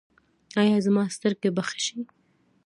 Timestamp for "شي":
1.85-1.99